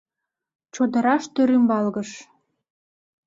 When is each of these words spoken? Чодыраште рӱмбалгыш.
Чодыраште 0.73 1.41
рӱмбалгыш. 1.49 2.11